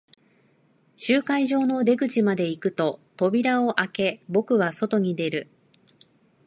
[0.97, 5.47] 集会所の出口まで行くと、扉を開け、僕は外に出る。